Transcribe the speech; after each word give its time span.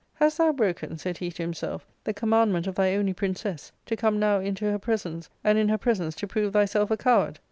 Hast 0.15 0.39
thou 0.39 0.51
broken," 0.51 0.97
said 0.97 1.19
he 1.19 1.29
to 1.29 1.43
himself," 1.43 1.85
the 2.05 2.11
commandment 2.11 2.65
of 2.65 2.73
thy 2.73 2.95
only 2.95 3.13
princess, 3.13 3.71
to 3.85 3.95
come 3.95 4.17
now 4.19 4.39
into 4.39 4.65
her 4.65 4.79
presence, 4.79 5.29
and 5.43 5.59
in 5.59 5.69
her 5.69 5.77
presence 5.77 6.15
to 6.15 6.27
prove 6.27 6.53
thyself 6.53 6.89
a 6.89 6.97
coward 6.97 7.37